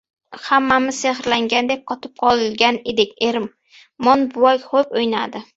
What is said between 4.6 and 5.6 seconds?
xo‘p o‘ynadi!